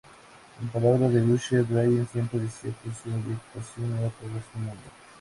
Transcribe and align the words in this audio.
En 0.59 0.67
palabras 0.69 1.13
de 1.13 1.21
Usher: 1.21 1.63
"Brian 1.63 2.07
siempre 2.11 2.39
decía 2.39 2.71
que 2.83 2.89
su 2.89 3.13
habitación 3.15 3.99
era 3.99 4.09
todo 4.09 4.31
su 4.51 4.57
mundo". 4.57 4.81